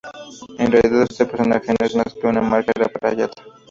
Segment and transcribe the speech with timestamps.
[0.57, 3.43] En realidad, este personaje no es más que una máscara para Yata.